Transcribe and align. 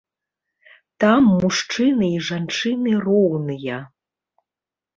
Там 1.03 1.27
мужчыны 1.41 2.09
і 2.17 2.23
жанчыны 2.29 2.91
роўныя. 3.07 3.77